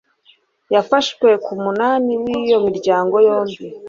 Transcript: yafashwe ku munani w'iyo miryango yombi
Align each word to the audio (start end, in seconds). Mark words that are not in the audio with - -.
yafashwe 0.73 1.27
ku 1.45 1.53
munani 1.63 2.11
w'iyo 2.23 2.57
miryango 2.67 3.15
yombi 3.27 3.63